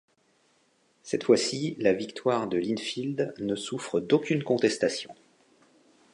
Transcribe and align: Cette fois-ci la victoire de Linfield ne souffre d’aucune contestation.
Cette 1.03 1.25
fois-ci 1.25 1.75
la 1.77 1.93
victoire 1.93 2.47
de 2.47 2.57
Linfield 2.57 3.35
ne 3.37 3.53
souffre 3.55 3.99
d’aucune 3.99 4.43
contestation. 4.43 5.13